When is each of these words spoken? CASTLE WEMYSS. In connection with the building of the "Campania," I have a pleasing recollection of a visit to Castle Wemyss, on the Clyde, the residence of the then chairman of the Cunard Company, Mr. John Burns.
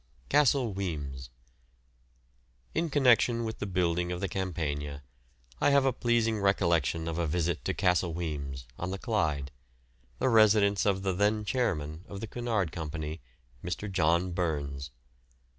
CASTLE 0.29 0.73
WEMYSS. 0.73 1.29
In 2.73 2.89
connection 2.89 3.45
with 3.45 3.59
the 3.59 3.67
building 3.67 4.11
of 4.11 4.19
the 4.19 4.27
"Campania," 4.27 5.03
I 5.61 5.69
have 5.69 5.85
a 5.85 5.93
pleasing 5.93 6.39
recollection 6.41 7.07
of 7.07 7.19
a 7.19 7.27
visit 7.27 7.63
to 7.65 7.75
Castle 7.75 8.11
Wemyss, 8.11 8.65
on 8.79 8.89
the 8.89 8.97
Clyde, 8.97 9.51
the 10.17 10.27
residence 10.29 10.87
of 10.87 11.03
the 11.03 11.13
then 11.13 11.45
chairman 11.45 12.03
of 12.07 12.19
the 12.19 12.25
Cunard 12.25 12.71
Company, 12.71 13.21
Mr. 13.63 13.91
John 13.91 14.31
Burns. 14.31 14.89